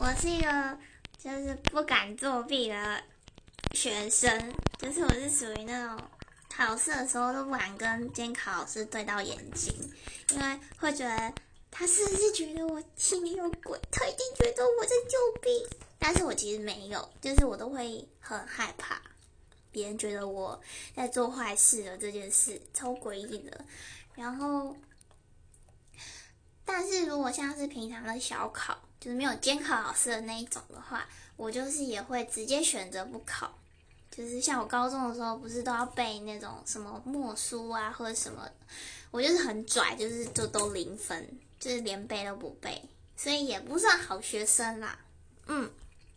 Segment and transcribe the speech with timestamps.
[0.00, 0.78] 我是一个
[1.18, 3.02] 就是不敢作弊的
[3.74, 6.02] 学生，就是我是属于那种
[6.48, 9.74] 考试的时候都不敢跟监考老师对到眼睛，
[10.30, 11.34] 因为会觉得
[11.70, 19.02] 他是不是觉得我心里有鬼，他一定觉得我在作弊，但是我其实没有，就是我都会很害怕
[19.70, 20.58] 别人觉得我
[20.96, 23.62] 在做坏事的这件事，超诡异的。
[24.14, 24.74] 然后，
[27.04, 33.52] 如果像是平常的小考，就是没有监考老师的那一种的话，我就是也会直接选择不考。
[34.10, 38.48] 就是像我高中的时候，不是都要背那种什么默书啊，或者什么，
[39.10, 42.82] 我就是很拽，就是就都零分，就是连背都不背，
[43.16, 44.98] 所以也不算好学生啦。
[45.46, 45.70] 嗯。